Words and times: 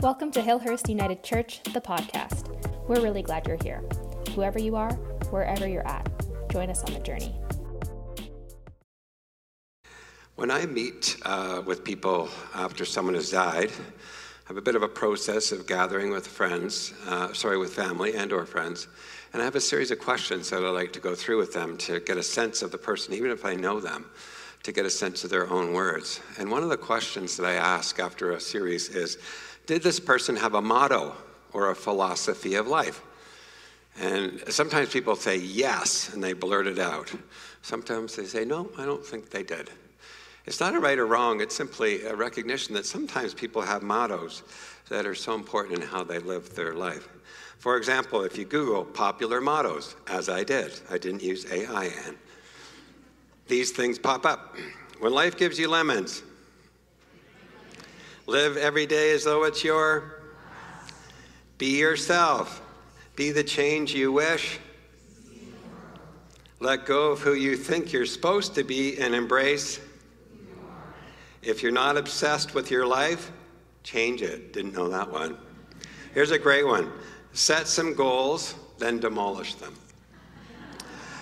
Welcome 0.00 0.30
to 0.30 0.40
Hillhurst 0.40 0.88
United 0.88 1.24
Church, 1.24 1.60
the 1.64 1.80
podcast. 1.80 2.46
We're 2.86 3.00
really 3.00 3.20
glad 3.20 3.48
you're 3.48 3.58
here. 3.60 3.82
Whoever 4.36 4.60
you 4.60 4.76
are, 4.76 4.92
wherever 5.30 5.66
you're 5.66 5.86
at, 5.88 6.08
join 6.52 6.70
us 6.70 6.84
on 6.84 6.94
the 6.94 7.00
journey. 7.00 7.34
When 10.36 10.52
I 10.52 10.66
meet 10.66 11.16
uh, 11.24 11.62
with 11.66 11.82
people 11.82 12.28
after 12.54 12.84
someone 12.84 13.16
has 13.16 13.32
died, 13.32 13.72
I 13.72 14.46
have 14.46 14.56
a 14.56 14.62
bit 14.62 14.76
of 14.76 14.84
a 14.84 14.88
process 14.88 15.50
of 15.50 15.66
gathering 15.66 16.12
with 16.12 16.28
friends, 16.28 16.94
uh, 17.08 17.32
sorry, 17.32 17.58
with 17.58 17.74
family 17.74 18.14
and 18.14 18.32
or 18.32 18.46
friends, 18.46 18.86
and 19.32 19.42
I 19.42 19.44
have 19.44 19.56
a 19.56 19.60
series 19.60 19.90
of 19.90 19.98
questions 19.98 20.48
that 20.50 20.64
I 20.64 20.70
like 20.70 20.92
to 20.92 21.00
go 21.00 21.16
through 21.16 21.38
with 21.38 21.52
them 21.52 21.76
to 21.78 21.98
get 21.98 22.16
a 22.16 22.22
sense 22.22 22.62
of 22.62 22.70
the 22.70 22.78
person, 22.78 23.14
even 23.14 23.32
if 23.32 23.44
I 23.44 23.56
know 23.56 23.80
them, 23.80 24.06
to 24.62 24.70
get 24.70 24.86
a 24.86 24.90
sense 24.90 25.24
of 25.24 25.30
their 25.30 25.50
own 25.50 25.72
words. 25.72 26.20
And 26.38 26.52
one 26.52 26.62
of 26.62 26.68
the 26.68 26.76
questions 26.76 27.36
that 27.36 27.46
I 27.46 27.54
ask 27.54 27.98
after 27.98 28.30
a 28.30 28.40
series 28.40 28.90
is, 28.90 29.18
did 29.68 29.82
this 29.82 30.00
person 30.00 30.34
have 30.34 30.54
a 30.54 30.62
motto 30.62 31.14
or 31.52 31.70
a 31.70 31.76
philosophy 31.76 32.54
of 32.54 32.66
life? 32.66 33.02
And 34.00 34.42
sometimes 34.48 34.88
people 34.88 35.14
say 35.14 35.36
yes, 35.36 36.14
and 36.14 36.24
they 36.24 36.32
blurt 36.32 36.66
it 36.66 36.78
out. 36.78 37.12
Sometimes 37.60 38.16
they 38.16 38.24
say, 38.24 38.46
no, 38.46 38.70
I 38.78 38.86
don't 38.86 39.04
think 39.04 39.28
they 39.28 39.42
did. 39.42 39.70
It's 40.46 40.58
not 40.58 40.74
a 40.74 40.80
right 40.80 40.98
or 40.98 41.06
wrong, 41.06 41.42
it's 41.42 41.54
simply 41.54 42.02
a 42.04 42.16
recognition 42.16 42.74
that 42.74 42.86
sometimes 42.86 43.34
people 43.34 43.60
have 43.60 43.82
mottos 43.82 44.42
that 44.88 45.04
are 45.04 45.14
so 45.14 45.34
important 45.34 45.82
in 45.82 45.86
how 45.86 46.02
they 46.02 46.18
live 46.18 46.54
their 46.54 46.72
life. 46.72 47.06
For 47.58 47.76
example, 47.76 48.22
if 48.22 48.38
you 48.38 48.46
Google 48.46 48.86
popular 48.86 49.42
mottos, 49.42 49.96
as 50.06 50.30
I 50.30 50.44
did, 50.44 50.80
I 50.90 50.96
didn't 50.96 51.22
use 51.22 51.44
AIN, 51.52 52.16
these 53.48 53.72
things 53.72 53.98
pop 53.98 54.24
up. 54.24 54.56
When 55.00 55.12
life 55.12 55.36
gives 55.36 55.58
you 55.58 55.68
lemons, 55.68 56.22
Live 58.28 58.58
every 58.58 58.84
day 58.84 59.12
as 59.12 59.24
though 59.24 59.44
it's 59.44 59.64
your. 59.64 60.20
Be 61.56 61.78
yourself. 61.78 62.60
Be 63.16 63.30
the 63.30 63.42
change 63.42 63.94
you 63.94 64.12
wish. 64.12 64.58
Let 66.60 66.84
go 66.84 67.10
of 67.10 67.20
who 67.20 67.32
you 67.32 67.56
think 67.56 67.90
you're 67.90 68.04
supposed 68.04 68.54
to 68.56 68.64
be 68.64 68.98
and 68.98 69.14
embrace. 69.14 69.80
If 71.40 71.62
you're 71.62 71.72
not 71.72 71.96
obsessed 71.96 72.54
with 72.54 72.70
your 72.70 72.86
life, 72.86 73.32
change 73.82 74.20
it. 74.20 74.52
Didn't 74.52 74.74
know 74.74 74.90
that 74.90 75.10
one. 75.10 75.38
Here's 76.12 76.30
a 76.30 76.38
great 76.38 76.66
one 76.66 76.92
set 77.32 77.66
some 77.66 77.94
goals, 77.94 78.56
then 78.76 79.00
demolish 79.00 79.54
them. 79.54 79.74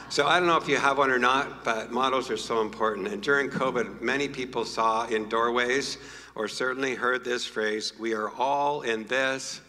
So 0.09 0.27
I 0.27 0.41
don't 0.41 0.49
know 0.49 0.57
if 0.57 0.67
you 0.67 0.77
have 0.77 0.99
one 0.99 1.13
or 1.13 1.21
not, 1.21 1.65
but 1.65 1.93
models 1.93 2.31
are 2.31 2.37
so 2.37 2.63
important. 2.63 3.07
And 3.07 3.23
during 3.23 3.49
COVID, 3.49 4.01
many 4.01 4.27
people 4.27 4.65
saw 4.65 5.07
in 5.07 5.29
doorways 5.29 5.99
or 6.37 6.47
certainly 6.47 6.95
heard 6.95 7.25
this 7.25 7.47
phrase, 7.47 7.95
we 7.99 8.13
are 8.13 8.31
all 8.31 8.83
in 8.83 9.07
this 9.07 9.63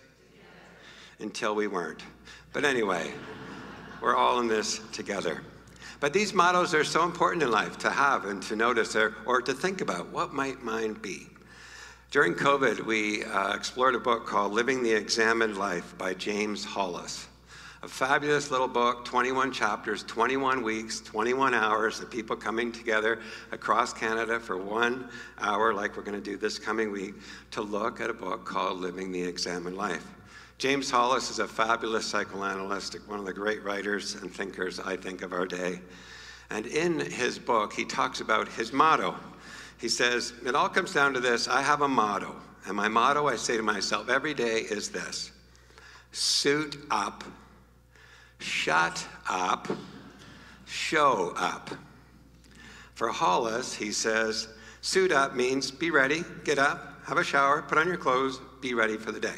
until 1.20 1.56
we 1.56 1.68
weren't. 1.68 2.04
But 2.54 2.66
anyway, 2.66 3.12
we're 4.02 4.16
all 4.16 4.40
in 4.40 4.48
this 4.48 4.80
together. 4.92 5.42
But 6.00 6.14
these 6.14 6.34
mottos 6.34 6.76
are 6.76 6.84
so 6.84 7.04
important 7.04 7.42
in 7.42 7.50
life 7.50 7.78
to 7.80 7.90
have 7.90 8.26
and 8.26 8.44
to 8.44 8.56
notice 8.56 8.96
or, 8.96 9.16
or 9.26 9.42
to 9.42 9.54
think 9.54 9.82
about. 9.82 10.10
What 10.10 10.34
might 10.34 10.62
mine 10.62 10.94
be? 10.94 11.28
During 12.12 12.36
COVID, 12.36 12.86
we 12.86 13.24
uh, 13.24 13.56
explored 13.56 13.96
a 13.96 14.00
book 14.00 14.28
called 14.28 14.52
Living 14.52 14.84
the 14.84 14.92
Examined 14.92 15.58
Life 15.58 15.98
by 15.98 16.14
James 16.14 16.64
Hollis 16.64 17.28
a 17.84 17.88
fabulous 17.88 18.50
little 18.50 18.68
book, 18.68 19.06
21 19.06 19.52
chapters, 19.52 20.04
21 20.04 20.64
weeks, 20.64 21.00
21 21.02 21.54
hours 21.54 22.00
of 22.00 22.10
people 22.10 22.36
coming 22.36 22.72
together 22.72 23.20
across 23.52 23.94
Canada 23.94 24.40
for 24.40 24.58
one 24.58 25.08
hour, 25.40 25.74
like 25.74 25.96
we're 25.96 26.04
going 26.04 26.22
to 26.22 26.32
do 26.32 26.38
this 26.38 26.58
coming 26.58 26.92
week, 26.92 27.14
to 27.52 27.62
look 27.62 28.02
at 28.02 28.10
a 28.10 28.14
book 28.14 28.46
called 28.46 28.80
Living 28.80 29.12
the 29.12 29.22
Examined 29.22 29.78
Life. 29.78 30.06
James 30.58 30.90
Hollis 30.90 31.30
is 31.30 31.38
a 31.38 31.48
fabulous 31.48 32.08
psychoanalyst, 32.08 32.96
one 33.08 33.20
of 33.20 33.26
the 33.26 33.34
great 33.34 33.64
writers 33.64 34.16
and 34.16 34.34
thinkers, 34.34 34.80
I 34.80 34.98
think, 34.98 35.22
of 35.22 35.32
our 35.32 35.46
day. 35.46 35.80
And 36.50 36.66
in 36.66 37.00
his 37.00 37.38
book, 37.38 37.74
he 37.74 37.86
talks 37.86 38.22
about 38.22 38.48
his 38.48 38.74
motto. 38.74 39.16
He 39.80 39.88
says, 39.88 40.34
It 40.44 40.56
all 40.56 40.70
comes 40.70 40.94
down 40.94 41.14
to 41.14 41.20
this 41.20 41.48
I 41.48 41.62
have 41.62 41.82
a 41.82 41.88
motto. 41.88 42.36
And 42.66 42.76
my 42.76 42.88
motto, 42.88 43.28
I 43.28 43.36
say 43.36 43.56
to 43.56 43.64
myself 43.64 44.10
every 44.10 44.34
day, 44.34 44.62
is 44.62 44.90
this 44.90 45.32
suit 46.12 46.78
up 46.90 47.24
shut 48.40 49.06
up, 49.30 49.68
show 50.66 51.34
up. 51.38 51.70
For 52.96 53.10
Hollis, 53.10 53.74
he 53.74 53.92
says, 53.92 54.48
suit 54.82 55.12
up 55.12 55.36
means 55.36 55.72
be 55.72 55.92
ready, 55.92 56.24
get 56.44 56.58
up, 56.58 57.06
have 57.06 57.18
a 57.18 57.24
shower, 57.24 57.62
put 57.62 57.78
on 57.78 57.88
your 57.88 57.98
clothes, 57.98 58.40
be 58.62 58.74
ready 58.74 58.98
for 58.98 59.12
the 59.12 59.20
day. 59.20 59.36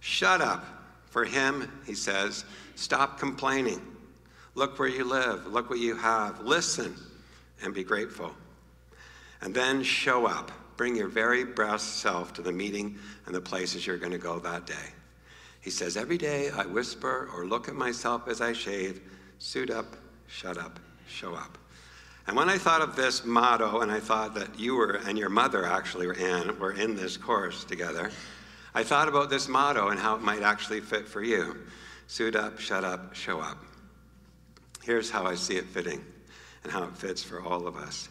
Shut 0.00 0.40
up. 0.40 0.64
For 1.10 1.24
him, 1.24 1.70
he 1.86 1.94
says, 1.94 2.44
stop 2.76 3.18
complaining. 3.18 3.82
Look 4.54 4.78
where 4.78 4.88
you 4.88 5.04
live, 5.04 5.46
look 5.46 5.68
what 5.68 5.78
you 5.78 5.96
have, 5.96 6.40
listen, 6.40 6.94
and 7.62 7.74
be 7.74 7.84
grateful. 7.84 8.32
And 9.40 9.54
then 9.54 9.82
show 9.82 10.26
up. 10.26 10.52
Bring 10.76 10.96
your 10.96 11.08
very 11.08 11.44
best 11.44 11.98
self 11.98 12.32
to 12.34 12.42
the 12.42 12.52
meeting 12.52 12.98
and 13.26 13.34
the 13.34 13.40
places 13.40 13.86
you're 13.86 13.98
going 13.98 14.12
to 14.12 14.18
go 14.18 14.38
that 14.38 14.66
day. 14.66 14.74
He 15.60 15.70
says, 15.70 15.96
Every 15.96 16.18
day 16.18 16.50
I 16.50 16.64
whisper 16.66 17.28
or 17.34 17.46
look 17.46 17.68
at 17.68 17.74
myself 17.74 18.28
as 18.28 18.40
I 18.40 18.52
shave, 18.52 19.00
suit 19.38 19.70
up, 19.70 19.96
shut 20.26 20.56
up, 20.56 20.80
show 21.06 21.34
up. 21.34 21.58
And 22.26 22.36
when 22.36 22.48
I 22.48 22.58
thought 22.58 22.80
of 22.80 22.96
this 22.96 23.24
motto, 23.24 23.80
and 23.80 23.90
I 23.90 24.00
thought 24.00 24.34
that 24.34 24.58
you 24.58 24.76
were, 24.76 25.00
and 25.06 25.18
your 25.18 25.28
mother 25.28 25.66
actually, 25.66 26.08
Anne, 26.18 26.58
were 26.58 26.72
in 26.72 26.94
this 26.94 27.16
course 27.16 27.64
together, 27.64 28.10
I 28.74 28.84
thought 28.84 29.08
about 29.08 29.30
this 29.30 29.48
motto 29.48 29.88
and 29.88 29.98
how 29.98 30.14
it 30.14 30.22
might 30.22 30.42
actually 30.42 30.80
fit 30.80 31.08
for 31.08 31.22
you 31.22 31.56
suit 32.06 32.34
up, 32.34 32.58
shut 32.58 32.82
up, 32.82 33.14
show 33.14 33.40
up. 33.40 33.58
Here's 34.82 35.10
how 35.10 35.26
I 35.26 35.36
see 35.36 35.56
it 35.56 35.66
fitting 35.66 36.04
and 36.64 36.72
how 36.72 36.82
it 36.82 36.96
fits 36.96 37.22
for 37.22 37.40
all 37.40 37.68
of 37.68 37.76
us. 37.76 38.08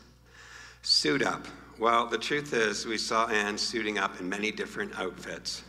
Suit 0.83 1.21
up. 1.21 1.45
Well, 1.77 2.07
the 2.07 2.17
truth 2.17 2.53
is, 2.53 2.85
we 2.85 2.97
saw 2.97 3.27
Anne 3.27 3.57
suiting 3.57 3.97
up 3.97 4.17
in 4.21 4.29
many 4.29 4.51
different 4.51 4.97
outfits 4.97 5.63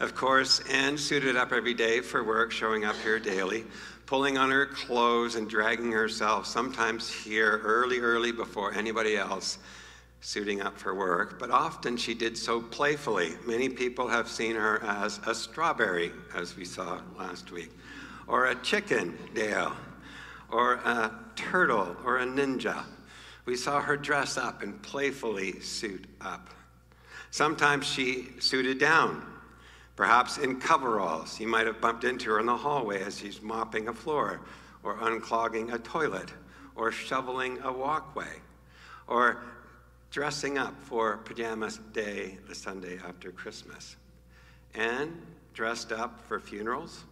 of 0.00 0.14
course, 0.14 0.60
and 0.70 0.98
suited 0.98 1.36
up 1.36 1.52
every 1.52 1.74
day 1.74 2.00
for 2.00 2.22
work, 2.22 2.52
showing 2.52 2.84
up 2.84 2.96
here 2.96 3.18
daily, 3.18 3.64
pulling 4.04 4.36
on 4.36 4.50
her 4.50 4.66
clothes 4.66 5.36
and 5.36 5.48
dragging 5.48 5.90
herself, 5.90 6.46
sometimes 6.46 7.10
here 7.10 7.60
early, 7.64 8.00
early 8.00 8.30
before 8.32 8.72
anybody 8.74 9.16
else, 9.16 9.58
suiting 10.20 10.60
up 10.60 10.78
for 10.78 10.94
work. 10.94 11.38
But 11.38 11.50
often 11.50 11.96
she 11.96 12.14
did 12.14 12.36
so 12.36 12.60
playfully. 12.60 13.32
Many 13.46 13.68
people 13.68 14.08
have 14.08 14.28
seen 14.28 14.54
her 14.54 14.82
as 14.84 15.18
a 15.26 15.34
strawberry, 15.34 16.12
as 16.34 16.56
we 16.56 16.64
saw 16.64 17.00
last 17.18 17.50
week, 17.50 17.70
or 18.26 18.46
a 18.46 18.54
chicken, 18.56 19.16
Dale, 19.34 19.72
or 20.50 20.74
a 20.74 21.12
turtle, 21.36 21.96
or 22.04 22.18
a 22.18 22.26
ninja. 22.26 22.84
We 23.46 23.56
saw 23.56 23.80
her 23.80 23.96
dress 23.96 24.36
up 24.36 24.62
and 24.62 24.82
playfully 24.82 25.60
suit 25.60 26.04
up. 26.20 26.50
Sometimes 27.30 27.86
she 27.86 28.28
suited 28.40 28.78
down 28.78 29.24
Perhaps 29.96 30.36
in 30.36 30.60
coveralls, 30.60 31.40
you 31.40 31.48
might 31.48 31.66
have 31.66 31.80
bumped 31.80 32.04
into 32.04 32.30
her 32.30 32.38
in 32.38 32.46
the 32.46 32.56
hallway 32.56 33.02
as 33.02 33.18
she's 33.18 33.40
mopping 33.40 33.88
a 33.88 33.94
floor, 33.94 34.42
or 34.82 34.96
unclogging 34.98 35.72
a 35.72 35.78
toilet, 35.78 36.30
or 36.74 36.92
shoveling 36.92 37.58
a 37.64 37.72
walkway, 37.72 38.40
or 39.06 39.42
dressing 40.10 40.58
up 40.58 40.78
for 40.82 41.16
pajamas 41.18 41.80
day 41.92 42.38
the 42.46 42.54
Sunday 42.54 42.98
after 43.08 43.32
Christmas. 43.32 43.96
And 44.74 45.22
dressed 45.54 45.90
up 45.90 46.20
for 46.20 46.38
funerals. 46.38 47.04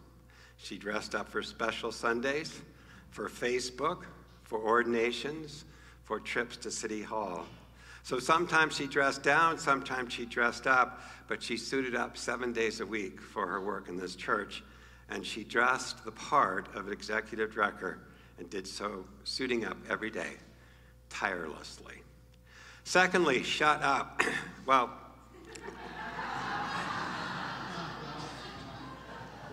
She 0.58 0.76
dressed 0.76 1.14
up 1.14 1.30
for 1.30 1.42
special 1.42 1.90
Sundays, 1.90 2.60
for 3.10 3.30
Facebook, 3.30 4.04
for 4.42 4.58
ordinations, 4.60 5.64
for 6.02 6.20
trips 6.20 6.58
to 6.58 6.70
City 6.70 7.02
Hall. 7.02 7.46
So 8.04 8.18
sometimes 8.18 8.76
she 8.76 8.86
dressed 8.86 9.22
down, 9.22 9.56
sometimes 9.56 10.12
she 10.12 10.26
dressed 10.26 10.66
up, 10.66 11.00
but 11.26 11.42
she 11.42 11.56
suited 11.56 11.96
up 11.96 12.18
seven 12.18 12.52
days 12.52 12.80
a 12.80 12.86
week 12.86 13.18
for 13.18 13.46
her 13.46 13.62
work 13.62 13.88
in 13.88 13.96
this 13.96 14.14
church. 14.14 14.62
And 15.08 15.24
she 15.24 15.42
dressed 15.42 16.04
the 16.04 16.10
part 16.12 16.68
of 16.74 16.86
an 16.86 16.92
executive 16.92 17.54
director 17.54 18.00
and 18.38 18.50
did 18.50 18.66
so 18.66 19.06
suiting 19.24 19.64
up 19.64 19.78
every 19.88 20.10
day, 20.10 20.32
tirelessly. 21.08 21.94
Secondly, 22.84 23.42
shut 23.42 23.80
up. 23.82 24.20
well, 24.66 24.90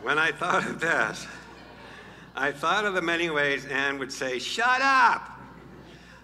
when 0.01 0.19
I 0.19 0.33
thought 0.33 0.65
of 0.65 0.81
this, 0.81 1.25
I 2.35 2.51
thought 2.51 2.83
of 2.83 2.95
the 2.95 3.01
many 3.01 3.29
ways 3.29 3.65
Anne 3.65 3.97
would 3.97 4.11
say, 4.11 4.39
shut 4.39 4.81
up. 4.81 5.40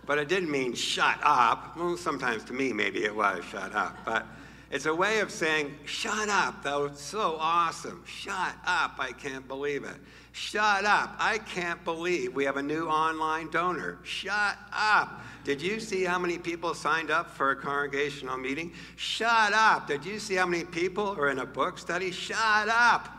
But 0.07 0.17
it 0.17 0.27
didn't 0.27 0.49
mean 0.49 0.73
shut 0.73 1.19
up. 1.21 1.77
Well, 1.77 1.97
sometimes 1.97 2.43
to 2.45 2.53
me, 2.53 2.73
maybe 2.73 3.03
it 3.03 3.15
was 3.15 3.43
shut 3.45 3.75
up. 3.75 3.97
But 4.05 4.25
It's 4.71 4.85
a 4.85 4.95
way 4.95 5.19
of 5.19 5.31
saying, 5.31 5.75
shut 5.85 6.27
up, 6.27 6.63
that 6.63 6.75
was 6.75 6.99
so 6.99 7.37
awesome. 7.39 8.03
Shut 8.05 8.55
up, 8.65 8.95
I 8.99 9.11
can't 9.11 9.47
believe 9.47 9.83
it. 9.83 9.95
Shut 10.31 10.83
up, 10.85 11.15
I 11.19 11.37
can't 11.37 11.83
believe 11.83 12.33
we 12.33 12.45
have 12.45 12.57
a 12.57 12.63
new 12.63 12.87
online 12.87 13.49
donor. 13.49 13.99
Shut 14.03 14.57
up. 14.73 15.21
Did 15.43 15.61
you 15.61 15.79
see 15.79 16.03
how 16.03 16.19
many 16.19 16.37
people 16.37 16.73
signed 16.73 17.11
up 17.11 17.29
for 17.29 17.51
a 17.51 17.55
congregational 17.55 18.37
meeting? 18.37 18.73
Shut 18.95 19.53
up. 19.53 19.87
Did 19.87 20.05
you 20.05 20.19
see 20.19 20.35
how 20.35 20.45
many 20.45 20.65
people 20.65 21.15
are 21.17 21.29
in 21.29 21.39
a 21.39 21.45
book 21.45 21.77
study? 21.77 22.11
Shut 22.11 22.67
up 22.67 23.17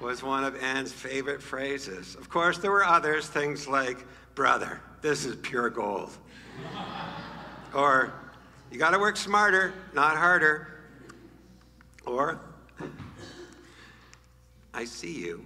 was 0.00 0.22
one 0.22 0.44
of 0.44 0.56
Anne's 0.62 0.92
favorite 0.92 1.42
phrases. 1.42 2.14
Of 2.14 2.28
course, 2.28 2.58
there 2.58 2.70
were 2.70 2.84
others, 2.84 3.26
things 3.26 3.68
like, 3.68 3.98
brother, 4.34 4.80
this 5.02 5.24
is 5.24 5.36
pure 5.36 5.70
gold. 5.70 6.10
or, 7.74 8.12
you 8.70 8.78
got 8.78 8.90
to 8.90 8.98
work 8.98 9.16
smarter, 9.16 9.72
not 9.94 10.16
harder. 10.16 10.68
Or, 12.06 12.40
I 14.72 14.84
see 14.84 15.12
you. 15.12 15.44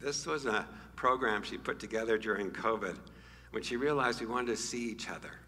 This 0.00 0.26
was 0.26 0.46
a 0.46 0.66
program 0.96 1.42
she 1.42 1.58
put 1.58 1.78
together 1.78 2.18
during 2.18 2.50
COVID 2.50 2.96
when 3.50 3.62
she 3.62 3.76
realized 3.76 4.20
we 4.20 4.26
wanted 4.26 4.48
to 4.48 4.56
see 4.56 4.90
each 4.90 5.08
other. 5.10 5.39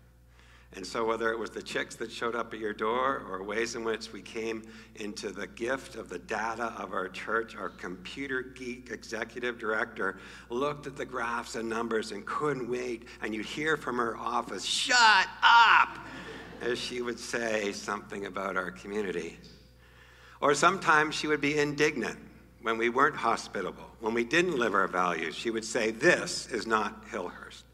And 0.74 0.86
so, 0.86 1.04
whether 1.04 1.30
it 1.30 1.38
was 1.38 1.50
the 1.50 1.62
chicks 1.62 1.96
that 1.96 2.10
showed 2.10 2.34
up 2.34 2.54
at 2.54 2.60
your 2.60 2.72
door 2.72 3.22
or 3.28 3.42
ways 3.42 3.74
in 3.74 3.84
which 3.84 4.10
we 4.10 4.22
came 4.22 4.62
into 4.96 5.30
the 5.30 5.46
gift 5.46 5.96
of 5.96 6.08
the 6.08 6.18
data 6.18 6.72
of 6.78 6.94
our 6.94 7.08
church, 7.08 7.56
our 7.56 7.68
computer 7.68 8.40
geek 8.40 8.90
executive 8.90 9.58
director 9.58 10.16
looked 10.48 10.86
at 10.86 10.96
the 10.96 11.04
graphs 11.04 11.56
and 11.56 11.68
numbers 11.68 12.10
and 12.12 12.24
couldn't 12.24 12.70
wait. 12.70 13.02
And 13.20 13.34
you'd 13.34 13.44
hear 13.44 13.76
from 13.76 13.98
her 13.98 14.16
office, 14.16 14.64
shut 14.64 15.28
up, 15.42 15.98
as 16.62 16.78
she 16.78 17.02
would 17.02 17.18
say 17.18 17.72
something 17.72 18.24
about 18.24 18.56
our 18.56 18.70
community. 18.70 19.38
Or 20.40 20.54
sometimes 20.54 21.14
she 21.14 21.26
would 21.26 21.42
be 21.42 21.58
indignant 21.58 22.18
when 22.62 22.78
we 22.78 22.88
weren't 22.88 23.16
hospitable, 23.16 23.90
when 24.00 24.14
we 24.14 24.24
didn't 24.24 24.58
live 24.58 24.72
our 24.72 24.88
values. 24.88 25.34
She 25.34 25.50
would 25.50 25.66
say, 25.66 25.90
This 25.90 26.46
is 26.46 26.66
not 26.66 27.06
Hillhurst. 27.08 27.64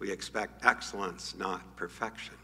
We 0.00 0.10
expect 0.10 0.64
excellence, 0.64 1.34
not 1.38 1.76
perfection. 1.76 2.34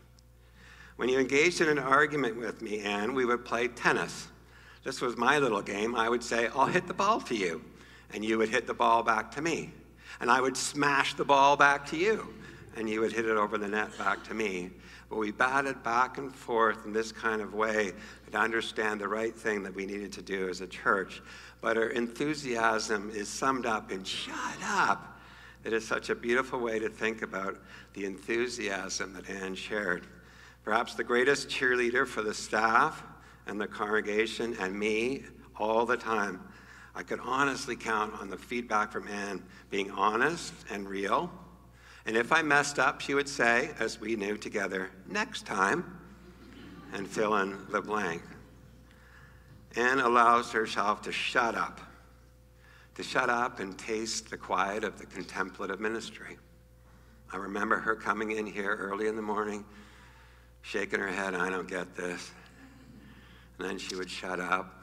When 0.97 1.09
you 1.09 1.19
engaged 1.19 1.61
in 1.61 1.69
an 1.69 1.79
argument 1.79 2.37
with 2.37 2.63
me, 2.63 2.81
Anne, 2.81 3.15
we 3.15 3.25
would 3.25 3.45
play 3.45 3.69
tennis. 3.69 4.29
This 4.85 5.01
was 5.01 5.17
my 5.17 5.39
little 5.39 5.63
game. 5.63 5.97
I 5.97 6.09
would 6.09 6.23
say, 6.23 6.49
I'll 6.55 6.67
hit 6.67 6.87
the 6.87 6.95
ball 6.95 7.21
to 7.23 7.35
you. 7.35 7.63
And 8.13 8.25
you 8.25 8.39
would 8.39 8.51
hit 8.51 8.67
the 8.67 8.75
ball 8.75 9.03
back 9.03 9.33
to 9.33 9.43
me. 9.43 9.73
And 10.21 10.31
I 10.31 10.41
would 10.41 10.57
smash 10.57 11.15
the 11.15 11.25
ball 11.25 11.57
back 11.57 11.87
to 11.87 11.97
you. 11.97 12.29
And 12.77 12.89
you 12.89 13.01
would 13.01 13.13
hit 13.13 13.25
it 13.25 13.37
over 13.37 13.59
the 13.59 13.69
net 13.69 13.97
back 13.99 14.23
to 14.25 14.35
me. 14.35 14.71
But 15.09 15.17
we 15.17 15.31
batted 15.31 15.83
back 15.83 16.19
and 16.19 16.35
forth 16.35 16.85
in 16.85 16.93
this 16.93 17.11
kind 17.11 17.41
of 17.41 17.55
way 17.55 17.93
to 18.31 18.39
understand 18.39 19.01
the 19.01 19.09
right 19.09 19.35
thing 19.35 19.63
that 19.63 19.75
we 19.75 19.87
needed 19.87 20.13
to 20.13 20.23
do 20.23 20.49
as 20.49 20.61
a 20.61 20.67
church. 20.67 21.23
But 21.63 21.79
our 21.79 21.89
enthusiasm 21.89 23.11
is 23.15 23.29
summed 23.29 23.67
up 23.67 23.91
in 23.91 24.05
shut 24.05 24.59
up 24.63 25.16
it 25.67 25.73
is 25.73 25.85
such 25.85 26.11
a 26.11 26.15
beautiful 26.15 26.61
way 26.61 26.79
to 26.79 26.89
think 26.89 27.23
about 27.23 27.59
the 27.95 28.05
enthusiasm 28.05 29.13
that 29.15 29.29
Anne 29.29 29.57
shared. 29.57 30.07
Perhaps 30.63 30.95
the 30.95 31.03
greatest 31.03 31.49
cheerleader 31.49 32.07
for 32.07 32.23
the 32.23 32.33
staff 32.33 33.03
and 33.49 33.61
the 33.61 33.67
congregation 33.67 34.57
and 34.61 34.79
me 34.79 35.25
all 35.59 35.85
the 35.85 35.97
time. 35.97 36.41
I 36.95 37.03
could 37.03 37.19
honestly 37.21 37.75
count 37.75 38.15
on 38.21 38.31
the 38.31 38.39
feedback 38.39 38.93
from 38.93 39.09
Anne 39.09 39.43
being 39.69 39.91
honest 39.91 40.55
and 40.71 40.89
real. 40.89 41.33
And 42.07 42.17
if 42.17 42.33
I 42.33 42.43
messed 42.43 42.79
up, 42.79 43.01
she 43.01 43.15
would 43.15 43.29
say, 43.29 43.71
as 43.81 44.01
we 44.01 44.15
knew 44.15 44.37
together, 44.37 44.91
next 45.09 45.47
time, 45.47 45.99
and 46.93 47.09
fill 47.09 47.39
in 47.39 47.59
the 47.71 47.81
blank. 47.81 48.23
Anne 49.75 49.99
allows 49.99 50.53
herself 50.53 51.03
to 51.03 51.13
shut 51.13 51.57
up 51.57 51.81
to 52.97 53.03
shut 53.03 53.29
up 53.29 53.61
and 53.61 53.79
taste 53.79 54.31
the 54.31 54.39
quiet 54.39 54.83
of 54.83 54.99
the 54.99 55.05
contemplative 55.05 55.81
ministry. 55.81 56.39
I 57.31 57.37
remember 57.37 57.77
her 57.77 57.95
coming 57.95 58.33
in 58.33 58.47
here 58.47 58.75
early 58.75 59.07
in 59.07 59.17
the 59.17 59.23
morning, 59.23 59.67
shaking 60.63 61.01
her 61.01 61.09
head, 61.09 61.35
I 61.35 61.51
don't 61.51 61.69
get 61.69 61.95
this. 61.95 62.31
And 63.59 63.69
then 63.69 63.79
she 63.79 63.97
would 63.97 64.11
shut 64.11 64.41
up 64.41 64.83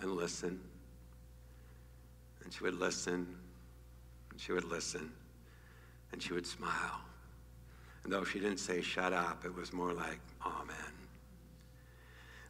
and 0.00 0.12
listen. 0.12 0.60
And 2.44 2.52
she 2.52 2.62
would 2.62 2.78
listen, 2.78 3.26
and 4.30 4.40
she 4.40 4.52
would 4.52 4.64
listen, 4.64 5.10
and 6.12 6.22
she 6.22 6.34
would 6.34 6.46
smile. 6.46 7.00
And 8.04 8.12
though 8.12 8.24
she 8.24 8.38
didn't 8.38 8.58
say 8.58 8.82
shut 8.82 9.14
up, 9.14 9.44
it 9.46 9.54
was 9.54 9.72
more 9.72 9.94
like, 9.94 10.20
Amen. 10.44 10.76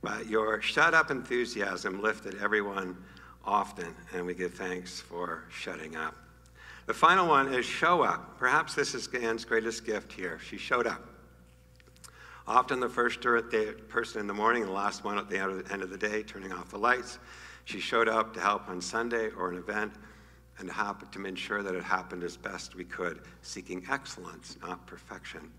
But 0.03 0.27
your 0.27 0.61
shut 0.61 0.95
up 0.95 1.11
enthusiasm 1.11 2.03
lifted 2.03 2.37
everyone 2.43 2.97
often, 3.47 3.95
and 4.13 4.27
we 4.27 4.35
give 4.35 4.55
thanks 4.55 5.01
for 5.01 5.45
shutting 5.51 5.97
up. 5.97 6.15
The 6.87 6.95
final 6.95 7.27
one 7.27 7.53
is 7.53 7.65
show 7.65 8.03
up. 8.03 8.39
Perhaps 8.39 8.75
this 8.75 8.95
is 8.95 9.09
Anne's 9.09 9.45
greatest 9.45 9.85
gift 9.85 10.13
here. 10.13 10.39
She 10.39 10.57
showed 10.57 10.87
up. 10.87 11.03
Often 12.47 12.81
the 12.81 12.89
first 12.89 13.21
person 13.89 14.21
in 14.21 14.27
the 14.27 14.35
morning, 14.35 14.65
the 14.65 14.71
last 14.71 15.03
one 15.03 15.19
at 15.19 15.29
the 15.29 15.39
end 15.39 15.83
of 15.83 15.91
the 15.91 15.99
day, 15.99 16.23
turning 16.23 16.53
off 16.53 16.71
the 16.71 16.79
lights. 16.79 17.19
She 17.65 17.81
showed 17.81 18.09
up 18.09 18.33
to 18.35 18.41
help 18.41 18.69
on 18.69 18.81
Sunday 18.81 19.31
or 19.31 19.51
an 19.51 19.59
event 19.59 19.93
and 20.59 20.71
to 20.71 21.25
ensure 21.25 21.63
that 21.63 21.75
it 21.75 21.83
happened 21.83 22.23
as 22.23 22.37
best 22.37 22.77
we 22.77 22.85
could, 22.85 23.21
seeking 23.43 23.85
excellence, 23.91 24.57
not 24.63 24.87
perfection. 24.87 25.51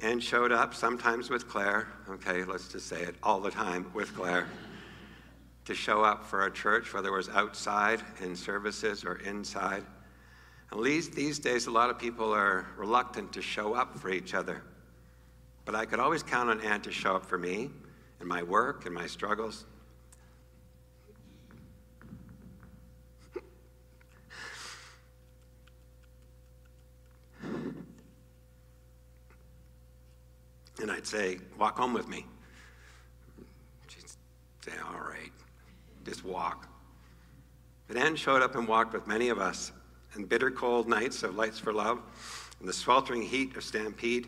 And 0.00 0.22
showed 0.22 0.50
up 0.50 0.74
sometimes 0.74 1.28
with 1.28 1.46
Claire, 1.46 1.88
okay, 2.08 2.44
let's 2.44 2.68
just 2.68 2.86
say 2.86 3.02
it, 3.02 3.16
all 3.22 3.38
the 3.38 3.50
time 3.50 3.90
with 3.92 4.14
Claire 4.16 4.46
to 5.68 5.74
show 5.74 6.02
up 6.02 6.24
for 6.24 6.40
our 6.40 6.48
church, 6.48 6.94
whether 6.94 7.10
it 7.10 7.16
was 7.16 7.28
outside 7.28 8.00
in 8.22 8.34
services 8.34 9.04
or 9.04 9.16
inside. 9.16 9.84
At 10.72 10.78
least 10.78 11.12
these 11.12 11.38
days, 11.38 11.66
a 11.66 11.70
lot 11.70 11.90
of 11.90 11.98
people 11.98 12.32
are 12.32 12.66
reluctant 12.78 13.34
to 13.34 13.42
show 13.42 13.74
up 13.74 13.98
for 13.98 14.08
each 14.08 14.32
other. 14.32 14.62
But 15.66 15.74
I 15.74 15.84
could 15.84 16.00
always 16.00 16.22
count 16.22 16.48
on 16.48 16.62
Anne 16.62 16.80
to 16.80 16.90
show 16.90 17.16
up 17.16 17.26
for 17.26 17.36
me 17.36 17.68
in 18.18 18.26
my 18.26 18.42
work 18.42 18.86
and 18.86 18.94
my 18.94 19.06
struggles. 19.06 19.66
and 30.80 30.90
I'd 30.90 31.06
say, 31.06 31.40
Walk 31.58 31.76
home 31.76 31.92
with 31.92 32.08
me. 32.08 32.24
She'd 33.88 34.08
say, 34.62 34.72
All 34.90 35.00
right 35.00 35.30
just 36.18 36.28
walk. 36.28 36.66
But 37.86 37.96
Anne 37.96 38.16
showed 38.16 38.42
up 38.42 38.56
and 38.56 38.66
walked 38.66 38.92
with 38.92 39.06
many 39.06 39.28
of 39.28 39.38
us 39.38 39.70
in 40.16 40.24
bitter 40.24 40.50
cold 40.50 40.88
nights 40.88 41.22
of 41.22 41.36
Lights 41.36 41.60
for 41.60 41.72
Love, 41.72 42.00
in 42.60 42.66
the 42.66 42.72
sweltering 42.72 43.22
heat 43.22 43.56
of 43.56 43.62
Stampede. 43.62 44.26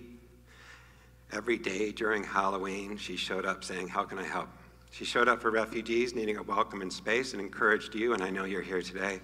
Every 1.33 1.59
day 1.59 1.91
during 1.91 2.23
Halloween, 2.23 2.97
she 2.97 3.17
showed 3.17 3.45
up 3.45 3.65
saying, 3.65 3.89
How 3.89 4.05
can 4.05 4.19
I 4.19 4.25
help? 4.25 4.49
She 4.93 5.05
showed 5.05 5.27
up 5.27 5.43
for 5.43 5.51
refugees 5.51 6.15
needing 6.15 6.37
a 6.37 6.43
welcome 6.45 6.81
in 6.81 6.93
space 6.93 7.33
and 7.33 7.43
encouraged 7.43 7.95
you, 7.97 8.15
and 8.15 8.23
I 8.23 8.31
know 8.31 8.45
you're 8.45 8.63
here 8.63 8.83
today, 8.83 9.21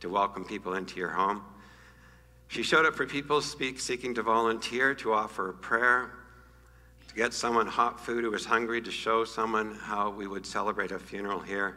to 0.00 0.10
welcome 0.10 0.44
people 0.44 0.74
into 0.74 0.98
your 0.98 1.10
home. 1.10 1.42
She 2.48 2.62
showed 2.62 2.84
up 2.84 2.94
for 2.94 3.06
people 3.06 3.40
speak, 3.40 3.80
seeking 3.80 4.14
to 4.14 4.22
volunteer, 4.22 4.94
to 4.96 5.14
offer 5.14 5.48
a 5.48 5.54
prayer, 5.54 6.10
to 7.08 7.14
get 7.14 7.32
someone 7.32 7.66
hot 7.66 7.98
food 7.98 8.24
who 8.24 8.30
was 8.30 8.44
hungry, 8.44 8.82
to 8.82 8.90
show 8.90 9.24
someone 9.24 9.74
how 9.76 10.10
we 10.10 10.26
would 10.26 10.44
celebrate 10.44 10.90
a 10.90 10.98
funeral 10.98 11.40
here. 11.40 11.76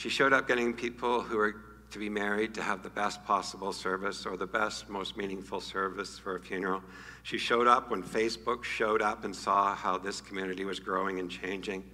She 0.00 0.08
showed 0.08 0.32
up 0.32 0.48
getting 0.48 0.72
people 0.72 1.20
who 1.20 1.38
are 1.38 1.56
to 1.90 1.98
be 1.98 2.08
married 2.08 2.54
to 2.54 2.62
have 2.62 2.82
the 2.82 2.88
best 2.88 3.22
possible 3.26 3.70
service 3.70 4.24
or 4.24 4.38
the 4.38 4.46
best, 4.46 4.88
most 4.88 5.14
meaningful 5.14 5.60
service 5.60 6.18
for 6.18 6.36
a 6.36 6.40
funeral. 6.40 6.82
She 7.22 7.36
showed 7.36 7.66
up 7.66 7.90
when 7.90 8.02
Facebook 8.02 8.64
showed 8.64 9.02
up 9.02 9.26
and 9.26 9.36
saw 9.36 9.74
how 9.74 9.98
this 9.98 10.22
community 10.22 10.64
was 10.64 10.80
growing 10.80 11.20
and 11.20 11.30
changing. 11.30 11.84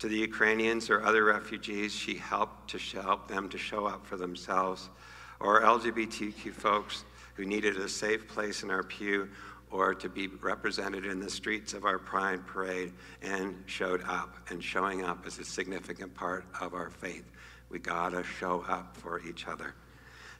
To 0.00 0.08
the 0.08 0.16
Ukrainians 0.16 0.90
or 0.90 1.04
other 1.04 1.22
refugees, 1.22 1.94
she 1.94 2.16
helped 2.16 2.68
to 2.70 3.00
help 3.00 3.28
them 3.28 3.48
to 3.50 3.58
show 3.58 3.86
up 3.86 4.04
for 4.04 4.16
themselves. 4.16 4.90
Or 5.38 5.62
LGBTQ 5.62 6.52
folks 6.52 7.04
who 7.34 7.44
needed 7.44 7.76
a 7.76 7.88
safe 7.88 8.26
place 8.26 8.64
in 8.64 8.72
our 8.72 8.82
pew 8.82 9.28
or 9.70 9.94
to 9.94 10.08
be 10.08 10.26
represented 10.26 11.06
in 11.06 11.20
the 11.20 11.30
streets 11.30 11.74
of 11.74 11.84
our 11.84 11.98
Pride 11.98 12.44
Parade 12.46 12.92
and 13.22 13.56
showed 13.66 14.02
up. 14.08 14.36
And 14.50 14.62
showing 14.62 15.04
up 15.04 15.26
is 15.26 15.38
a 15.38 15.44
significant 15.44 16.14
part 16.14 16.44
of 16.60 16.74
our 16.74 16.90
faith. 16.90 17.30
We 17.68 17.78
gotta 17.78 18.24
show 18.24 18.64
up 18.68 18.96
for 18.96 19.20
each 19.20 19.46
other. 19.46 19.74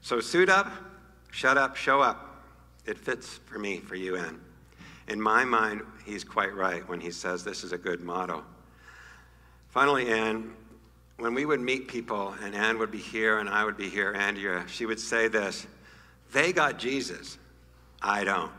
So 0.01 0.21
suit 0.21 0.49
up, 0.49 0.71
shut 1.31 1.57
up, 1.57 1.77
show 1.77 2.01
up. 2.01 2.45
It 2.87 2.99
fits 2.99 3.39
for 3.47 3.59
me, 3.59 3.79
for 3.79 3.95
you, 3.95 4.17
Anne. 4.17 4.41
In 5.09 5.21
my 5.21 5.45
mind, 5.45 5.83
he's 6.05 6.25
quite 6.25 6.55
right 6.55 6.87
when 6.89 7.01
he 7.01 7.11
says 7.11 7.45
this 7.45 7.63
is 7.63 7.73
a 7.73 7.79
good 7.79 8.01
motto. 8.01 8.45
Finally, 9.69 10.09
Anne, 10.09 10.53
when 11.19 11.35
we 11.35 11.45
would 11.45 11.61
meet 11.61 11.87
people, 11.87 12.35
and 12.43 12.55
Anne 12.55 12.79
would 12.79 12.91
be 12.91 12.99
here 12.99 13.39
and 13.39 13.49
I 13.49 13.65
would 13.65 13.77
be 13.77 13.89
here, 13.89 14.15
Andrea, 14.15 14.65
she 14.67 14.87
would 14.87 14.99
say 14.99 15.29
this 15.29 15.67
They 16.33 16.53
got 16.53 16.79
Jesus, 16.79 17.39
I 18.03 18.25
don't. 18.25 18.51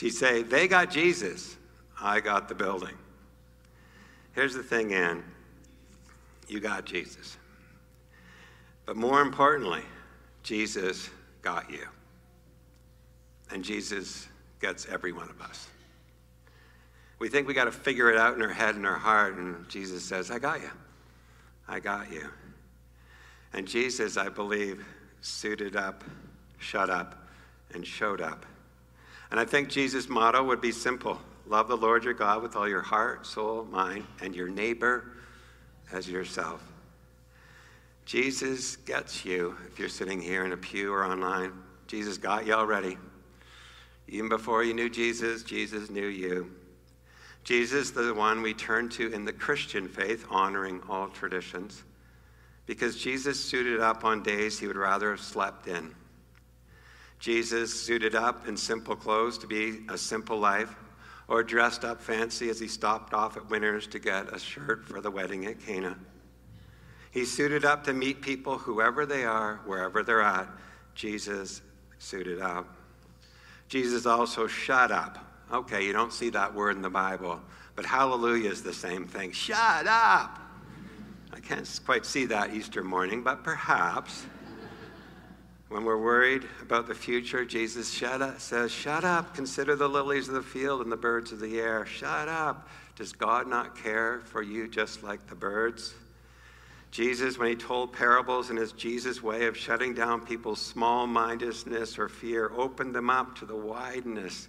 She'd 0.00 0.14
say, 0.14 0.42
They 0.42 0.66
got 0.66 0.90
Jesus, 0.90 1.58
I 2.00 2.20
got 2.20 2.48
the 2.48 2.54
building. 2.54 2.96
Here's 4.32 4.54
the 4.54 4.62
thing, 4.62 4.94
Anne. 4.94 5.22
You 6.48 6.58
got 6.58 6.86
Jesus. 6.86 7.36
But 8.86 8.96
more 8.96 9.20
importantly, 9.20 9.82
Jesus 10.42 11.10
got 11.42 11.70
you. 11.70 11.86
And 13.50 13.62
Jesus 13.62 14.26
gets 14.58 14.86
every 14.86 15.12
one 15.12 15.28
of 15.28 15.38
us. 15.42 15.68
We 17.18 17.28
think 17.28 17.46
we 17.46 17.52
got 17.52 17.64
to 17.64 17.70
figure 17.70 18.10
it 18.10 18.16
out 18.16 18.34
in 18.34 18.40
our 18.40 18.48
head 18.48 18.76
and 18.76 18.86
our 18.86 18.94
heart, 18.94 19.36
and 19.36 19.68
Jesus 19.68 20.02
says, 20.02 20.30
I 20.30 20.38
got 20.38 20.62
you. 20.62 20.70
I 21.68 21.78
got 21.78 22.10
you. 22.10 22.26
And 23.52 23.68
Jesus, 23.68 24.16
I 24.16 24.30
believe, 24.30 24.82
suited 25.20 25.76
up, 25.76 26.04
shut 26.58 26.88
up, 26.88 27.28
and 27.74 27.86
showed 27.86 28.22
up. 28.22 28.46
And 29.30 29.38
I 29.38 29.44
think 29.44 29.68
Jesus' 29.68 30.08
motto 30.08 30.42
would 30.44 30.60
be 30.60 30.72
simple 30.72 31.20
love 31.46 31.66
the 31.66 31.76
Lord 31.76 32.04
your 32.04 32.14
God 32.14 32.42
with 32.42 32.54
all 32.54 32.68
your 32.68 32.80
heart, 32.80 33.26
soul, 33.26 33.64
mind, 33.64 34.06
and 34.20 34.36
your 34.36 34.48
neighbor 34.48 35.16
as 35.92 36.08
yourself. 36.08 36.62
Jesus 38.04 38.76
gets 38.76 39.24
you 39.24 39.56
if 39.68 39.78
you're 39.78 39.88
sitting 39.88 40.20
here 40.20 40.44
in 40.44 40.52
a 40.52 40.56
pew 40.56 40.92
or 40.92 41.04
online. 41.04 41.52
Jesus 41.88 42.18
got 42.18 42.46
you 42.46 42.52
already. 42.52 42.96
Even 44.06 44.28
before 44.28 44.62
you 44.62 44.74
knew 44.74 44.88
Jesus, 44.88 45.42
Jesus 45.42 45.90
knew 45.90 46.06
you. 46.06 46.50
Jesus, 47.42 47.90
the 47.90 48.12
one 48.14 48.42
we 48.42 48.54
turn 48.54 48.88
to 48.90 49.12
in 49.12 49.24
the 49.24 49.32
Christian 49.32 49.88
faith, 49.88 50.26
honoring 50.30 50.80
all 50.88 51.08
traditions, 51.08 51.82
because 52.66 52.96
Jesus 52.96 53.42
suited 53.42 53.80
up 53.80 54.04
on 54.04 54.22
days 54.22 54.58
he 54.58 54.66
would 54.66 54.76
rather 54.76 55.10
have 55.10 55.20
slept 55.20 55.66
in. 55.66 55.94
Jesus 57.20 57.78
suited 57.78 58.14
up 58.14 58.48
in 58.48 58.56
simple 58.56 58.96
clothes 58.96 59.36
to 59.38 59.46
be 59.46 59.80
a 59.90 59.98
simple 59.98 60.38
life, 60.38 60.74
or 61.28 61.42
dressed 61.42 61.84
up 61.84 62.00
fancy 62.00 62.48
as 62.48 62.58
he 62.58 62.66
stopped 62.66 63.12
off 63.12 63.36
at 63.36 63.48
Winners 63.50 63.86
to 63.88 63.98
get 63.98 64.34
a 64.34 64.38
shirt 64.38 64.84
for 64.84 65.00
the 65.00 65.10
wedding 65.10 65.44
at 65.46 65.60
Cana. 65.60 65.96
He 67.12 67.24
suited 67.24 67.64
up 67.64 67.84
to 67.84 67.92
meet 67.92 68.22
people, 68.22 68.56
whoever 68.56 69.04
they 69.04 69.24
are, 69.24 69.60
wherever 69.66 70.02
they're 70.02 70.22
at. 70.22 70.48
Jesus 70.94 71.60
suited 71.98 72.40
up. 72.40 72.66
Jesus 73.68 74.06
also 74.06 74.46
shut 74.46 74.90
up. 74.90 75.18
Okay, 75.52 75.84
you 75.84 75.92
don't 75.92 76.12
see 76.12 76.30
that 76.30 76.54
word 76.54 76.76
in 76.76 76.82
the 76.82 76.90
Bible, 76.90 77.40
but 77.76 77.84
hallelujah 77.84 78.50
is 78.50 78.62
the 78.62 78.72
same 78.72 79.06
thing. 79.06 79.30
Shut 79.30 79.86
up. 79.86 80.38
I 81.32 81.40
can't 81.40 81.80
quite 81.84 82.06
see 82.06 82.26
that 82.26 82.54
Easter 82.54 82.82
morning, 82.82 83.22
but 83.22 83.44
perhaps. 83.44 84.24
When 85.70 85.84
we're 85.84 86.02
worried 86.02 86.48
about 86.60 86.88
the 86.88 86.96
future, 86.96 87.44
Jesus 87.44 87.92
shut 87.92 88.20
up, 88.20 88.40
says, 88.40 88.72
Shut 88.72 89.04
up, 89.04 89.36
consider 89.36 89.76
the 89.76 89.88
lilies 89.88 90.26
of 90.26 90.34
the 90.34 90.42
field 90.42 90.80
and 90.80 90.90
the 90.90 90.96
birds 90.96 91.30
of 91.30 91.38
the 91.38 91.60
air. 91.60 91.86
Shut 91.86 92.28
up. 92.28 92.68
Does 92.96 93.12
God 93.12 93.46
not 93.46 93.80
care 93.80 94.20
for 94.24 94.42
you 94.42 94.66
just 94.66 95.04
like 95.04 95.28
the 95.28 95.36
birds? 95.36 95.94
Jesus, 96.90 97.38
when 97.38 97.50
he 97.50 97.54
told 97.54 97.92
parables 97.92 98.50
in 98.50 98.56
his 98.56 98.72
Jesus 98.72 99.22
way 99.22 99.46
of 99.46 99.56
shutting 99.56 99.94
down 99.94 100.26
people's 100.26 100.60
small 100.60 101.06
mindedness 101.06 102.00
or 102.00 102.08
fear, 102.08 102.50
opened 102.56 102.92
them 102.92 103.08
up 103.08 103.38
to 103.38 103.46
the 103.46 103.54
wideness. 103.54 104.48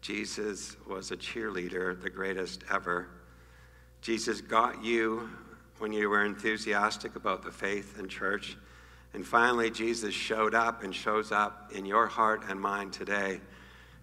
Jesus 0.00 0.78
was 0.88 1.10
a 1.10 1.16
cheerleader, 1.18 2.00
the 2.00 2.08
greatest 2.08 2.64
ever. 2.72 3.08
Jesus 4.00 4.40
got 4.40 4.82
you 4.82 5.28
when 5.76 5.92
you 5.92 6.08
were 6.08 6.24
enthusiastic 6.24 7.16
about 7.16 7.44
the 7.44 7.52
faith 7.52 7.98
and 7.98 8.08
church. 8.08 8.56
And 9.14 9.24
finally, 9.24 9.70
Jesus 9.70 10.12
showed 10.12 10.54
up 10.54 10.82
and 10.82 10.92
shows 10.92 11.30
up 11.30 11.70
in 11.72 11.86
your 11.86 12.08
heart 12.08 12.42
and 12.48 12.60
mind 12.60 12.92
today. 12.92 13.40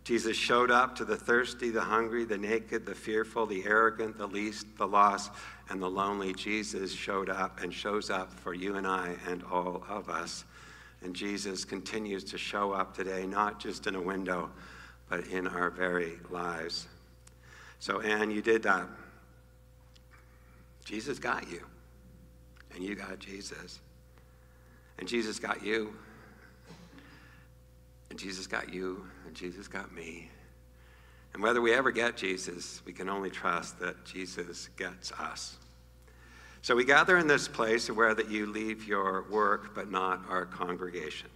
Jesus 0.06 0.38
showed 0.38 0.72
up 0.72 0.96
to 0.96 1.06
the 1.06 1.18
thirsty, 1.18 1.70
the 1.70 1.82
hungry, 1.82 2.24
the 2.24 2.38
naked, 2.38 2.86
the 2.86 2.96
fearful, 2.96 3.46
the 3.46 3.64
arrogant, 3.66 4.18
the 4.18 4.26
least, 4.26 4.66
the 4.78 4.88
lost, 4.88 5.32
and 5.70 5.82
the 5.82 5.90
lonely. 5.90 6.34
Jesus 6.34 6.94
showed 6.94 7.30
up 7.30 7.62
and 7.62 7.74
shows 7.74 8.10
up 8.10 8.32
for 8.34 8.54
you 8.54 8.78
and 8.78 8.88
I 8.88 9.16
and 9.28 9.44
all 9.44 9.84
of 9.90 10.10
us. 10.10 10.46
And 11.04 11.14
Jesus 11.14 11.66
continues 11.66 12.24
to 12.26 12.38
show 12.38 12.72
up 12.72 12.96
today, 12.96 13.28
not 13.28 13.60
just 13.60 13.88
in 13.88 13.96
a 13.96 14.02
window, 14.02 14.50
but 15.10 15.28
in 15.28 15.46
our 15.46 15.70
very 15.70 16.14
lives. 16.30 16.88
So, 17.80 18.00
Anne, 18.00 18.32
you 18.32 18.42
did 18.42 18.64
that. 18.64 18.88
Jesus 20.86 21.20
got 21.20 21.52
you, 21.52 21.62
and 22.74 22.84
you 22.84 22.96
got 22.96 23.20
Jesus. 23.20 23.80
And 25.02 25.10
Jesus 25.10 25.40
got 25.40 25.64
you, 25.64 25.92
and 28.12 28.20
Jesus 28.20 28.46
got 28.46 28.72
you, 28.72 29.04
and 29.26 29.36
Jesus 29.36 29.68
got 29.68 29.92
me. 29.92 30.30
And 31.34 31.42
whether 31.42 31.60
we 31.60 31.74
ever 31.74 31.90
get 31.90 32.16
Jesus, 32.16 32.84
we 32.86 32.94
can 32.94 33.10
only 33.10 33.32
trust 33.32 33.80
that 33.80 34.06
Jesus 34.06 34.70
gets 34.78 35.12
us. 35.14 35.58
So 36.62 36.76
we 36.76 36.86
gather 36.86 37.18
in 37.18 37.26
this 37.26 37.48
place 37.48 37.90
aware 37.90 38.14
that 38.14 38.30
you 38.30 38.46
leave 38.46 38.88
your 38.88 39.26
work, 39.32 39.74
but 39.74 39.90
not 39.90 40.22
our 40.30 40.46
congregation. 40.46 41.30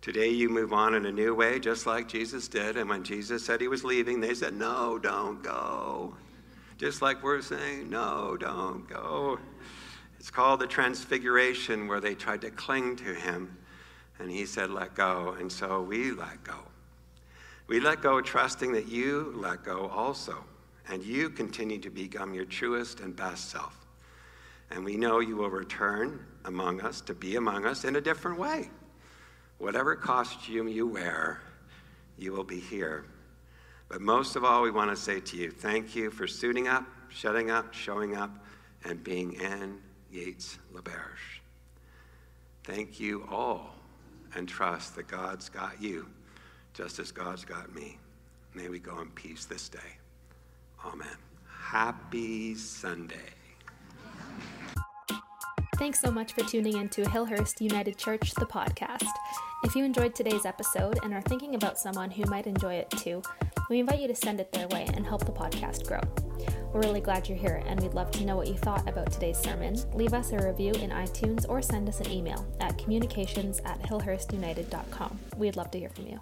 Today 0.00 0.30
you 0.30 0.48
move 0.48 0.72
on 0.72 0.96
in 0.96 1.06
a 1.06 1.12
new 1.12 1.36
way, 1.36 1.60
just 1.60 1.86
like 1.86 2.08
Jesus 2.08 2.48
did. 2.48 2.76
And 2.76 2.90
when 2.90 3.04
Jesus 3.04 3.46
said 3.46 3.60
he 3.60 3.68
was 3.68 3.84
leaving, 3.84 4.20
they 4.20 4.34
said, 4.34 4.54
No, 4.54 4.98
don't 4.98 5.40
go. 5.40 6.16
Just 6.78 7.00
like 7.00 7.22
we're 7.22 7.42
saying, 7.42 7.88
No, 7.88 8.36
don't 8.36 8.88
go. 8.88 9.38
It's 10.22 10.30
called 10.30 10.60
the 10.60 10.68
transfiguration, 10.68 11.88
where 11.88 11.98
they 11.98 12.14
tried 12.14 12.42
to 12.42 12.50
cling 12.52 12.94
to 12.94 13.12
him. 13.12 13.56
And 14.20 14.30
he 14.30 14.46
said, 14.46 14.70
Let 14.70 14.94
go. 14.94 15.34
And 15.36 15.50
so 15.50 15.82
we 15.82 16.12
let 16.12 16.44
go. 16.44 16.58
We 17.66 17.80
let 17.80 18.02
go, 18.02 18.20
trusting 18.20 18.70
that 18.70 18.86
you 18.86 19.32
let 19.34 19.64
go 19.64 19.88
also. 19.88 20.44
And 20.88 21.02
you 21.02 21.28
continue 21.28 21.80
to 21.80 21.90
become 21.90 22.34
your 22.34 22.44
truest 22.44 23.00
and 23.00 23.16
best 23.16 23.50
self. 23.50 23.76
And 24.70 24.84
we 24.84 24.96
know 24.96 25.18
you 25.18 25.34
will 25.34 25.50
return 25.50 26.24
among 26.44 26.82
us 26.82 27.00
to 27.00 27.14
be 27.14 27.34
among 27.34 27.66
us 27.66 27.82
in 27.82 27.96
a 27.96 28.00
different 28.00 28.38
way. 28.38 28.70
Whatever 29.58 29.96
costume 29.96 30.68
you 30.68 30.86
wear, 30.86 31.40
you 32.16 32.30
will 32.30 32.44
be 32.44 32.60
here. 32.60 33.06
But 33.88 34.00
most 34.00 34.36
of 34.36 34.44
all, 34.44 34.62
we 34.62 34.70
want 34.70 34.90
to 34.90 34.96
say 34.96 35.18
to 35.18 35.36
you, 35.36 35.50
thank 35.50 35.96
you 35.96 36.12
for 36.12 36.28
suiting 36.28 36.68
up, 36.68 36.84
shutting 37.08 37.50
up, 37.50 37.74
showing 37.74 38.14
up, 38.14 38.30
and 38.84 39.02
being 39.02 39.40
Anne 39.40 39.80
Yates 40.12 40.58
LaBerge. 40.74 41.40
Thank 42.64 43.00
you 43.00 43.26
all, 43.30 43.74
and 44.34 44.48
trust 44.48 44.94
that 44.96 45.08
God's 45.08 45.48
got 45.48 45.80
you 45.80 46.06
just 46.74 46.98
as 46.98 47.10
God's 47.10 47.44
got 47.44 47.74
me. 47.74 47.98
May 48.54 48.68
we 48.68 48.78
go 48.78 49.00
in 49.00 49.08
peace 49.10 49.46
this 49.46 49.68
day. 49.68 49.98
Amen. 50.84 51.16
Happy 51.46 52.54
Sunday. 52.54 53.16
Thanks 55.76 56.00
so 56.00 56.10
much 56.10 56.32
for 56.34 56.44
tuning 56.44 56.76
in 56.76 56.88
to 56.90 57.02
Hillhurst 57.02 57.60
United 57.60 57.96
Church, 57.98 58.34
the 58.34 58.46
podcast. 58.46 59.08
If 59.64 59.74
you 59.74 59.84
enjoyed 59.84 60.14
today's 60.14 60.44
episode 60.44 60.98
and 61.02 61.14
are 61.14 61.22
thinking 61.22 61.54
about 61.54 61.78
someone 61.78 62.10
who 62.10 62.24
might 62.30 62.46
enjoy 62.46 62.74
it 62.74 62.90
too, 62.90 63.22
we 63.70 63.80
invite 63.80 64.00
you 64.00 64.08
to 64.08 64.14
send 64.14 64.38
it 64.38 64.52
their 64.52 64.68
way 64.68 64.86
and 64.94 65.06
help 65.06 65.24
the 65.24 65.32
podcast 65.32 65.86
grow. 65.86 66.21
We're 66.72 66.80
really 66.80 67.00
glad 67.00 67.28
you're 67.28 67.38
here 67.38 67.62
and 67.66 67.80
we'd 67.80 67.94
love 67.94 68.10
to 68.12 68.24
know 68.24 68.36
what 68.36 68.48
you 68.48 68.54
thought 68.54 68.88
about 68.88 69.12
today's 69.12 69.38
sermon. 69.38 69.76
Leave 69.94 70.14
us 70.14 70.32
a 70.32 70.38
review 70.38 70.72
in 70.74 70.90
iTunes 70.90 71.44
or 71.48 71.60
send 71.62 71.88
us 71.88 72.00
an 72.00 72.10
email 72.10 72.46
at 72.60 72.78
communications 72.78 73.60
at 73.64 73.80
hillhurstunited.com. 73.82 75.18
We'd 75.36 75.56
love 75.56 75.70
to 75.72 75.78
hear 75.78 75.90
from 75.90 76.06
you. 76.06 76.20